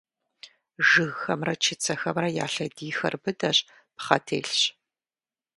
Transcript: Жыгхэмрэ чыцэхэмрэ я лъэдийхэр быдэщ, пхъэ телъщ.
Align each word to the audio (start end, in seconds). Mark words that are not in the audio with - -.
Жыгхэмрэ 0.87 1.53
чыцэхэмрэ 1.63 2.27
я 2.43 2.45
лъэдийхэр 2.53 3.13
быдэщ, 3.23 3.57
пхъэ 3.95 4.17
телъщ. 4.25 4.61